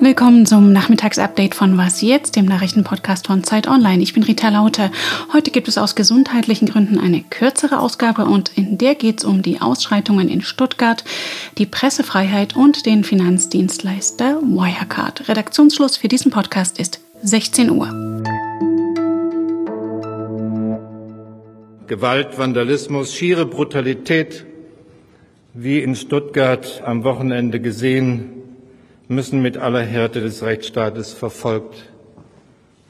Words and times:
Willkommen 0.00 0.44
zum 0.44 0.72
Nachmittagsupdate 0.72 1.54
von 1.54 1.78
Was 1.78 2.02
jetzt, 2.02 2.36
dem 2.36 2.44
Nachrichtenpodcast 2.44 3.26
von 3.26 3.42
Zeit 3.42 3.66
Online. 3.66 4.02
Ich 4.02 4.12
bin 4.12 4.22
Rita 4.22 4.50
Lauter. 4.50 4.92
Heute 5.32 5.50
gibt 5.50 5.68
es 5.68 5.78
aus 5.78 5.94
gesundheitlichen 5.94 6.68
Gründen 6.68 6.98
eine 6.98 7.22
kürzere 7.22 7.80
Ausgabe 7.80 8.26
und 8.26 8.56
in 8.56 8.76
der 8.76 8.94
geht 8.94 9.20
es 9.20 9.24
um 9.24 9.40
die 9.40 9.62
Ausschreitungen 9.62 10.28
in 10.28 10.42
Stuttgart, 10.42 11.04
die 11.56 11.66
Pressefreiheit 11.66 12.54
und 12.54 12.84
den 12.84 13.04
Finanzdienstleister 13.04 14.42
Wirecard. 14.42 15.28
Redaktionsschluss 15.28 15.96
für 15.96 16.08
diesen 16.08 16.30
Podcast 16.30 16.78
ist 16.78 17.00
16 17.22 17.70
Uhr. 17.70 17.88
Gewalt, 21.86 22.38
Vandalismus, 22.38 23.14
schiere 23.14 23.46
Brutalität, 23.46 24.46
wie 25.54 25.80
in 25.80 25.94
Stuttgart 25.94 26.82
am 26.84 27.04
Wochenende 27.04 27.60
gesehen, 27.60 28.42
müssen 29.06 29.40
mit 29.40 29.56
aller 29.56 29.82
Härte 29.82 30.20
des 30.20 30.42
Rechtsstaates 30.42 31.12
verfolgt 31.12 31.92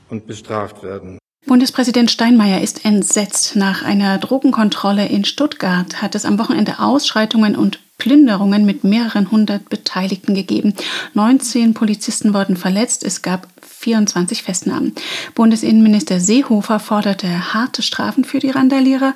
und 0.09 0.27
bestraft 0.27 0.83
werden. 0.83 1.19
Bundespräsident 1.47 2.11
Steinmeier 2.11 2.63
ist 2.63 2.87
entsetzt. 2.87 3.55
Nach 3.55 3.85
einer 3.85 4.17
Drogenkontrolle 4.17 5.07
in 5.07 5.27
Stuttgart 5.27 6.01
hat 6.01 6.15
es 6.15 6.25
am 6.25 6.39
Wochenende 6.39 6.79
Ausschreitungen 6.79 7.55
und 7.55 7.81
Plünderungen 7.99 8.65
mit 8.65 8.85
mehreren 8.85 9.31
hundert 9.31 9.69
Beteiligten 9.69 10.35
gegeben. 10.35 10.75
19 11.15 11.75
Polizisten 11.75 12.35
wurden 12.35 12.57
verletzt. 12.57 13.05
Es 13.05 13.23
gab 13.23 13.49
24 13.63 14.43
Festnahmen. 14.43 14.95
Bundesinnenminister 15.35 16.19
Seehofer 16.19 16.81
forderte 16.81 17.55
harte 17.55 17.83
Strafen 17.83 18.25
für 18.25 18.39
die 18.39 18.51
Randalierer. 18.51 19.15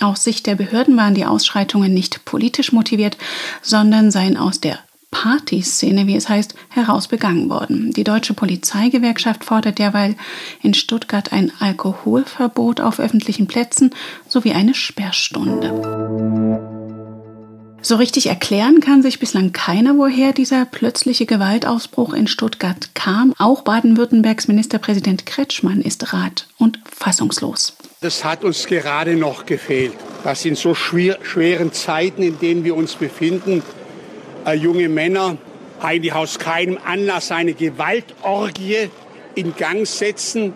Aus 0.00 0.24
Sicht 0.24 0.46
der 0.46 0.54
Behörden 0.54 0.96
waren 0.96 1.14
die 1.14 1.26
Ausschreitungen 1.26 1.92
nicht 1.92 2.24
politisch 2.24 2.72
motiviert, 2.72 3.16
sondern 3.60 4.10
seien 4.10 4.36
aus 4.36 4.60
der 4.60 4.78
Partyszene, 5.10 6.08
wie 6.08 6.16
es 6.16 6.28
heißt, 6.28 6.54
herausbegangen 6.70 7.48
worden. 7.48 7.92
Die 7.92 8.02
deutsche 8.02 8.34
Polizeigewerkschaft 8.34 9.44
fordert 9.44 9.78
derweil 9.78 10.16
in 10.60 10.74
Stuttgart 10.74 11.32
ein 11.32 11.52
Alkoholverbot 11.60 12.80
auf 12.80 12.98
öffentlichen 12.98 13.46
Plätzen 13.46 13.90
sowie 14.28 14.52
eine 14.52 14.74
Sperrstunde. 14.74 16.03
So 17.86 17.96
richtig 17.96 18.28
erklären 18.28 18.80
kann 18.80 19.02
sich 19.02 19.18
bislang 19.18 19.52
keiner, 19.52 19.98
woher 19.98 20.32
dieser 20.32 20.64
plötzliche 20.64 21.26
Gewaltausbruch 21.26 22.14
in 22.14 22.26
Stuttgart 22.26 22.94
kam. 22.94 23.34
Auch 23.36 23.60
Baden-Württembergs 23.60 24.48
Ministerpräsident 24.48 25.26
Kretschmann 25.26 25.82
ist 25.82 26.14
rat 26.14 26.46
und 26.56 26.78
fassungslos. 26.90 27.76
Das 28.00 28.24
hat 28.24 28.42
uns 28.42 28.64
gerade 28.64 29.16
noch 29.16 29.44
gefehlt, 29.44 29.92
dass 30.24 30.46
in 30.46 30.54
so 30.54 30.74
schweren 30.74 31.74
Zeiten, 31.74 32.22
in 32.22 32.38
denen 32.38 32.64
wir 32.64 32.74
uns 32.74 32.94
befinden, 32.94 33.62
äh, 34.46 34.54
junge 34.54 34.88
Männer 34.88 35.36
eigentlich 35.82 36.14
aus 36.14 36.38
keinem 36.38 36.78
Anlass 36.86 37.30
eine 37.32 37.52
Gewaltorgie 37.52 38.88
in 39.34 39.54
Gang 39.56 39.86
setzen. 39.86 40.54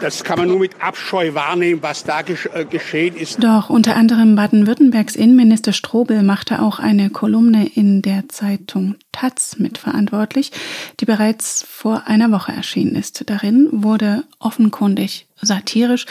Das 0.00 0.24
kann 0.24 0.38
man 0.38 0.48
nur 0.48 0.58
mit 0.58 0.80
Abscheu 0.80 1.34
wahrnehmen, 1.34 1.82
was 1.82 2.04
da 2.04 2.22
gesch 2.22 2.48
äh, 2.54 2.64
geschehen 2.64 3.16
ist. 3.16 3.42
Doch 3.42 3.68
unter 3.68 3.96
anderem 3.96 4.34
Baden-Württembergs 4.34 5.14
Innenminister 5.14 5.72
Strobel 5.72 6.22
machte 6.22 6.62
auch 6.62 6.78
eine 6.78 7.10
Kolumne 7.10 7.66
in 7.66 8.00
der 8.02 8.28
Zeitung 8.28 8.96
Taz 9.12 9.56
mitverantwortlich, 9.58 10.52
die 11.00 11.04
bereits 11.04 11.64
vor 11.68 12.04
einer 12.06 12.30
Woche 12.30 12.52
erschienen 12.52 12.94
ist. 12.96 13.28
Darin 13.28 13.68
wurde 13.72 14.24
offenkundig 14.38 15.26
satirisch 15.40 16.06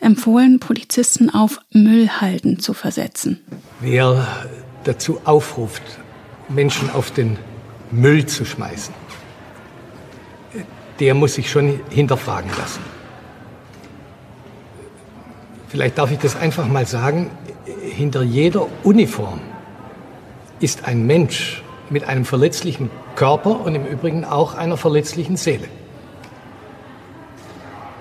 empfohlen, 0.00 0.58
Polizisten 0.58 1.30
auf 1.30 1.60
Müllhalden 1.72 2.58
zu 2.58 2.74
versetzen. 2.74 3.40
Wer 3.80 4.26
dazu 4.84 5.20
aufruft, 5.24 5.82
Menschen 6.48 6.90
auf 6.90 7.10
den 7.10 7.38
Müll 7.90 8.26
zu 8.26 8.44
schmeißen, 8.44 8.94
der 10.98 11.14
muss 11.14 11.34
sich 11.34 11.50
schon 11.50 11.80
hinterfragen 11.90 12.50
lassen. 12.58 12.99
Vielleicht 15.70 15.98
darf 15.98 16.10
ich 16.10 16.18
das 16.18 16.34
einfach 16.34 16.66
mal 16.66 16.84
sagen, 16.84 17.30
hinter 17.80 18.22
jeder 18.22 18.66
Uniform 18.82 19.40
ist 20.58 20.84
ein 20.86 21.06
Mensch 21.06 21.62
mit 21.90 22.02
einem 22.04 22.24
verletzlichen 22.24 22.90
Körper 23.14 23.60
und 23.60 23.76
im 23.76 23.86
Übrigen 23.86 24.24
auch 24.24 24.56
einer 24.56 24.76
verletzlichen 24.76 25.36
Seele. 25.36 25.68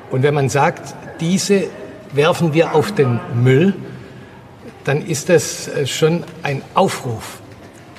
Und 0.09 0.23
wenn 0.23 0.33
man 0.33 0.49
sagt, 0.49 0.95
diese 1.21 1.65
werfen 2.11 2.55
wir 2.55 2.73
auf 2.73 2.91
den 2.91 3.19
Müll, 3.35 3.75
dann 4.83 5.05
ist 5.05 5.29
das 5.29 5.67
äh, 5.67 5.85
schon 5.85 6.23
ein 6.41 6.63
Aufruf 6.73 7.39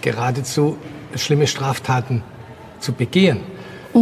geradezu 0.00 0.78
schlimme 1.14 1.47
Straftaten 1.47 2.25
zu 2.80 2.92
begehen. 2.92 3.41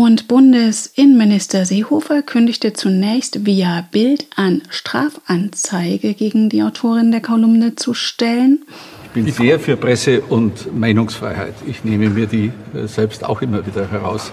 Und 0.00 0.28
Bundesinnenminister 0.28 1.64
Seehofer 1.64 2.22
kündigte 2.22 2.72
zunächst 2.72 3.44
via 3.44 3.84
Bild 3.90 4.28
an, 4.36 4.62
Strafanzeige 4.70 6.14
gegen 6.14 6.48
die 6.48 6.62
Autorin 6.62 7.10
der 7.10 7.20
Kolumne 7.20 7.74
zu 7.74 7.94
stellen. 7.94 8.60
Ich 9.02 9.10
bin 9.10 9.26
sehr 9.26 9.58
für 9.58 9.76
Presse- 9.76 10.20
und 10.20 10.72
Meinungsfreiheit. 10.78 11.54
Ich 11.66 11.82
nehme 11.82 12.10
mir 12.10 12.28
die 12.28 12.52
äh, 12.74 12.86
selbst 12.86 13.24
auch 13.24 13.42
immer 13.42 13.66
wieder 13.66 13.90
heraus. 13.90 14.30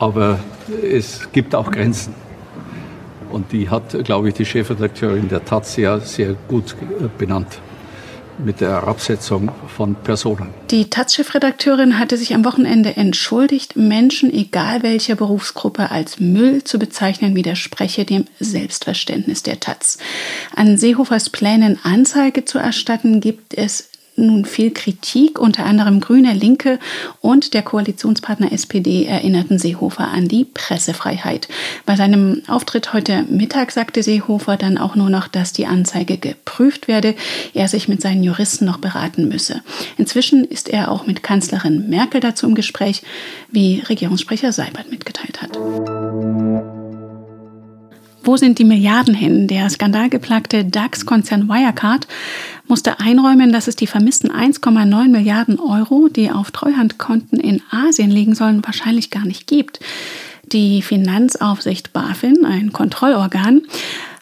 Aber 0.00 0.40
es 0.82 1.30
gibt 1.30 1.54
auch 1.54 1.70
Grenzen. 1.70 2.12
Und 3.30 3.52
die 3.52 3.70
hat, 3.70 4.04
glaube 4.04 4.30
ich, 4.30 4.34
die 4.34 4.46
Chefredakteurin 4.46 5.28
der 5.28 5.44
Taz 5.44 5.74
sehr, 5.74 6.00
sehr 6.00 6.34
gut 6.48 6.74
äh, 7.00 7.04
benannt 7.16 7.60
mit 8.38 8.60
der 8.60 8.70
Herabsetzung 8.70 9.50
von 9.74 9.94
Personen. 9.94 10.48
Die 10.70 10.90
Taz-Chefredakteurin 10.90 11.98
hatte 11.98 12.16
sich 12.16 12.34
am 12.34 12.44
Wochenende 12.44 12.96
entschuldigt, 12.96 13.76
Menschen, 13.76 14.32
egal 14.32 14.82
welcher 14.82 15.14
Berufsgruppe, 15.14 15.90
als 15.90 16.20
Müll 16.20 16.64
zu 16.64 16.78
bezeichnen, 16.78 17.34
widerspreche 17.34 18.04
dem 18.04 18.26
Selbstverständnis 18.40 19.42
der 19.42 19.60
Taz. 19.60 19.98
An 20.54 20.76
Seehofers 20.76 21.30
Plänen 21.30 21.78
Anzeige 21.82 22.44
zu 22.44 22.58
erstatten, 22.58 23.20
gibt 23.20 23.54
es 23.54 23.90
nun 24.26 24.44
viel 24.44 24.72
Kritik, 24.72 25.38
unter 25.38 25.64
anderem 25.64 26.00
Grüne, 26.00 26.34
Linke 26.34 26.78
und 27.20 27.54
der 27.54 27.62
Koalitionspartner 27.62 28.52
SPD 28.52 29.04
erinnerten 29.04 29.58
Seehofer 29.58 30.08
an 30.08 30.28
die 30.28 30.44
Pressefreiheit. 30.44 31.48
Bei 31.86 31.96
seinem 31.96 32.42
Auftritt 32.48 32.92
heute 32.92 33.24
Mittag 33.28 33.72
sagte 33.72 34.02
Seehofer 34.02 34.56
dann 34.56 34.78
auch 34.78 34.94
nur 34.94 35.10
noch, 35.10 35.28
dass 35.28 35.52
die 35.52 35.66
Anzeige 35.66 36.18
geprüft 36.18 36.88
werde, 36.88 37.14
er 37.54 37.68
sich 37.68 37.88
mit 37.88 38.02
seinen 38.02 38.22
Juristen 38.22 38.64
noch 38.64 38.78
beraten 38.78 39.28
müsse. 39.28 39.62
Inzwischen 39.96 40.44
ist 40.44 40.68
er 40.68 40.90
auch 40.90 41.06
mit 41.06 41.22
Kanzlerin 41.22 41.88
Merkel 41.88 42.20
dazu 42.20 42.46
im 42.46 42.54
Gespräch, 42.54 43.02
wie 43.50 43.80
Regierungssprecher 43.88 44.52
Seibert 44.52 44.90
mitgeteilt 44.90 45.40
hat. 45.40 45.58
Wo 48.28 48.36
sind 48.36 48.58
die 48.58 48.64
Milliarden 48.64 49.14
hin? 49.14 49.46
Der 49.46 49.70
skandalgeplagte 49.70 50.62
DAX-Konzern 50.62 51.48
Wirecard 51.48 52.06
musste 52.68 53.00
einräumen, 53.00 53.52
dass 53.52 53.68
es 53.68 53.76
die 53.76 53.86
vermissten 53.86 54.30
1,9 54.30 55.08
Milliarden 55.08 55.58
Euro, 55.58 56.08
die 56.08 56.30
auf 56.30 56.50
Treuhandkonten 56.50 57.40
in 57.40 57.62
Asien 57.70 58.10
liegen 58.10 58.34
sollen, 58.34 58.64
wahrscheinlich 58.64 59.10
gar 59.10 59.24
nicht 59.24 59.46
gibt. 59.46 59.80
Die 60.52 60.82
Finanzaufsicht 60.82 61.92
BaFin, 61.92 62.44
ein 62.44 62.72
Kontrollorgan, 62.72 63.62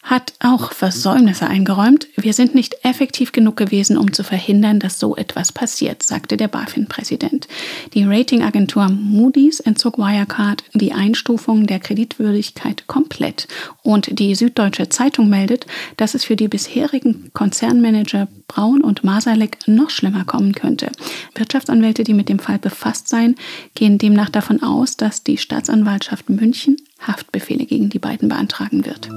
hat 0.06 0.34
auch 0.38 0.72
Versäumnisse 0.72 1.48
eingeräumt. 1.48 2.06
Wir 2.16 2.32
sind 2.32 2.54
nicht 2.54 2.84
effektiv 2.84 3.32
genug 3.32 3.56
gewesen, 3.56 3.98
um 3.98 4.12
zu 4.12 4.22
verhindern, 4.22 4.78
dass 4.78 5.00
so 5.00 5.16
etwas 5.16 5.50
passiert, 5.50 6.04
sagte 6.04 6.36
der 6.36 6.46
BaFin-Präsident. 6.46 7.48
Die 7.92 8.04
Ratingagentur 8.04 8.88
Moody's 8.88 9.58
entzog 9.58 9.98
Wirecard 9.98 10.62
die 10.74 10.92
Einstufung 10.92 11.66
der 11.66 11.80
Kreditwürdigkeit 11.80 12.86
komplett. 12.86 13.48
Und 13.82 14.20
die 14.20 14.36
Süddeutsche 14.36 14.88
Zeitung 14.88 15.28
meldet, 15.28 15.66
dass 15.96 16.14
es 16.14 16.24
für 16.24 16.36
die 16.36 16.48
bisherigen 16.48 17.32
Konzernmanager 17.34 18.28
Braun 18.46 18.82
und 18.82 19.02
Masalek 19.02 19.58
noch 19.66 19.90
schlimmer 19.90 20.24
kommen 20.24 20.52
könnte. 20.52 20.92
Wirtschaftsanwälte, 21.34 22.04
die 22.04 22.14
mit 22.14 22.28
dem 22.28 22.38
Fall 22.38 22.60
befasst 22.60 23.08
seien, 23.08 23.34
gehen 23.74 23.98
demnach 23.98 24.30
davon 24.30 24.62
aus, 24.62 24.96
dass 24.96 25.24
die 25.24 25.36
Staatsanwaltschaft 25.36 26.30
München 26.30 26.76
Haftbefehle 27.00 27.66
gegen 27.66 27.90
die 27.90 27.98
beiden 27.98 28.28
beantragen 28.28 28.86
wird. 28.86 29.08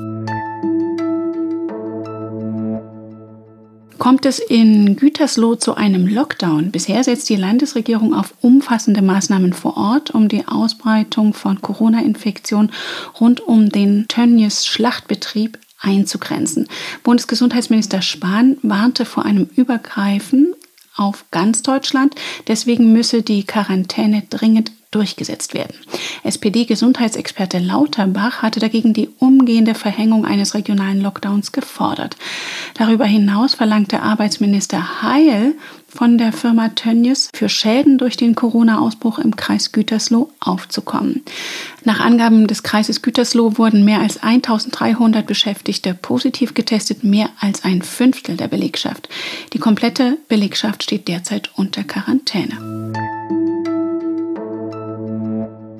Kommt 4.09 4.25
es 4.25 4.39
in 4.39 4.95
Gütersloh 4.95 5.53
zu 5.53 5.75
einem 5.75 6.07
Lockdown. 6.07 6.71
Bisher 6.71 7.03
setzt 7.03 7.29
die 7.29 7.35
Landesregierung 7.35 8.15
auf 8.15 8.33
umfassende 8.41 9.03
Maßnahmen 9.03 9.53
vor 9.53 9.77
Ort, 9.77 10.09
um 10.09 10.29
die 10.29 10.47
Ausbreitung 10.47 11.35
von 11.35 11.61
Corona-Infektionen 11.61 12.71
rund 13.21 13.39
um 13.39 13.69
den 13.69 14.07
Tönnies 14.07 14.65
Schlachtbetrieb 14.65 15.59
einzugrenzen. 15.79 16.67
Bundesgesundheitsminister 17.03 18.01
Spahn 18.01 18.57
warnte 18.63 19.06
vor 19.06 19.25
einem 19.25 19.47
Übergreifen 19.56 20.55
auf 20.95 21.25
ganz 21.29 21.62
Deutschland. 21.62 22.15
Deswegen 22.47 22.91
müsse 22.91 23.21
die 23.21 23.44
Quarantäne 23.44 24.23
dringend 24.27 24.71
durchgesetzt 24.91 25.53
werden. 25.53 25.75
SPD-Gesundheitsexperte 26.24 27.59
Lauterbach 27.59 28.41
hatte 28.41 28.59
dagegen 28.59 28.94
die 28.94 29.09
umgehende 29.19 29.75
Verhängung 29.75 30.25
eines 30.25 30.53
regionalen 30.53 31.01
Lockdowns 31.01 31.51
gefordert. 31.51 32.15
Darüber 32.75 33.06
hinaus 33.06 33.53
verlangte 33.53 34.01
Arbeitsminister 34.01 35.03
Heil, 35.03 35.56
von 35.89 36.18
der 36.18 36.31
Firma 36.31 36.69
Tönnies 36.69 37.30
für 37.33 37.50
Schäden 37.50 37.97
durch 37.97 38.15
den 38.15 38.36
Corona-Ausbruch 38.36 39.19
im 39.19 39.36
Kreis 39.36 39.71
Gütersloh 39.71 40.30
aufzukommen. 40.39 41.24
Nach 41.83 42.00
Angaben 42.00 42.47
des 42.47 42.63
Kreises 42.63 43.01
Gütersloh 43.01 43.57
wurden 43.57 43.83
mehr 43.83 44.00
als 44.00 44.21
1300 44.21 45.25
Beschäftigte 45.25 45.94
positiv 45.94 46.53
getestet, 46.53 47.03
mehr 47.03 47.30
als 47.39 47.63
ein 47.63 47.81
Fünftel 47.81 48.38
der 48.38 48.47
Belegschaft. 48.47 49.09
Die 49.53 49.59
komplette 49.59 50.18
Belegschaft 50.27 50.83
steht 50.83 51.07
derzeit 51.07 51.50
unter 51.56 51.83
Quarantäne 51.83 53.38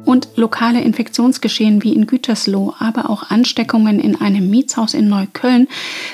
und 0.09 0.29
lokale 0.35 0.81
Infektionsgeschehen 0.81 1.83
wie 1.83 1.94
in 1.94 2.07
Gütersloh, 2.07 2.73
aber 2.79 3.11
auch 3.11 3.29
Ansteckungen 3.29 4.00
in 4.00 4.19
einem 4.19 4.50
Mietshaus 4.50 4.95
in 4.95 5.07
Neukölln 5.07 5.67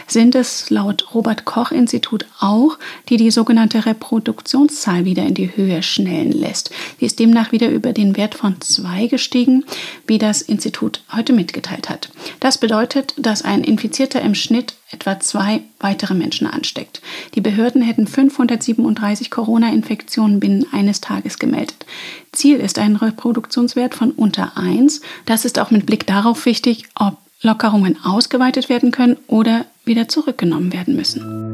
sind 0.06 0.36
es 0.36 0.70
laut 0.70 1.14
Robert 1.14 1.46
Koch 1.46 1.72
Institut 1.72 2.26
auch, 2.42 2.78
die 3.08 3.16
die 3.16 3.32
sogenannte 3.32 3.86
Reproduktionszahl 3.86 5.06
wieder 5.06 5.24
in 5.24 5.34
die 5.34 5.56
Höhe 5.56 5.82
schnellen 5.82 6.34
lässt. 6.34 6.72
Die 7.00 7.06
ist 7.06 7.20
demnach 7.20 7.54
wieder 7.54 7.70
über 7.70 7.94
den 7.94 8.18
Wert 8.18 8.36
von 8.36 8.60
zwei 8.60 9.08
gestiegen, 9.08 9.64
wie 10.06 10.18
das 10.18 10.42
Institut 10.42 11.02
heute 11.16 11.32
mitgeteilt 11.32 11.88
hat. 11.88 12.10
Das 12.42 12.58
bedeutet, 12.58 13.14
dass 13.18 13.44
ein 13.44 13.64
Infizierter 13.64 14.22
im 14.22 14.36
Schnitt 14.36 14.74
etwa 14.96 15.20
zwei 15.20 15.62
weitere 15.80 16.14
Menschen 16.14 16.48
ansteckt. 16.48 17.02
Die 17.36 17.42
Behörden 17.42 17.82
hätten 17.82 18.08
537 18.08 19.30
Corona-Infektionen 19.30 20.40
binnen 20.40 20.66
eines 20.72 21.02
Tages 21.02 21.38
gemeldet. 21.38 21.86
Ziel 22.32 22.58
ist 22.58 22.80
ein 22.80 22.96
Reproduktionswert 22.96 23.94
von 23.94 24.12
unter 24.12 24.58
1. 24.58 25.02
Das 25.26 25.46
ist 25.46 25.60
auch 25.60 25.72
mit 25.72 25.86
Blick 25.86 26.08
darauf 26.08 26.46
wichtig, 26.46 26.86
ob 26.96 27.18
Lockerungen 27.42 27.98
ausgeweitet 28.04 28.70
werden 28.70 28.92
können 28.92 29.18
oder 29.28 29.66
wieder 29.84 30.08
zurückgenommen 30.08 30.74
werden 30.74 30.96
müssen. 30.96 31.54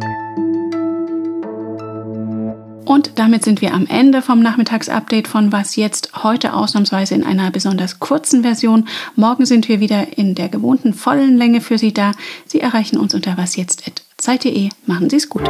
Und 2.91 3.11
damit 3.15 3.45
sind 3.45 3.61
wir 3.61 3.73
am 3.73 3.87
Ende 3.87 4.21
vom 4.21 4.41
Nachmittagsupdate 4.41 5.25
von 5.25 5.53
Was 5.53 5.77
jetzt, 5.77 6.23
heute 6.23 6.53
ausnahmsweise 6.53 7.15
in 7.15 7.23
einer 7.23 7.49
besonders 7.49 7.99
kurzen 7.99 8.41
Version. 8.41 8.85
Morgen 9.15 9.45
sind 9.45 9.69
wir 9.69 9.79
wieder 9.79 10.17
in 10.17 10.35
der 10.35 10.49
gewohnten 10.49 10.93
vollen 10.93 11.37
Länge 11.37 11.61
für 11.61 11.77
Sie 11.77 11.93
da. 11.93 12.11
Sie 12.45 12.59
erreichen 12.59 12.97
uns 12.97 13.13
unter 13.13 13.37
wasjetzt.zeit.de. 13.37 14.71
Machen 14.87 15.09
Sie 15.09 15.15
es 15.15 15.29
gut. 15.29 15.49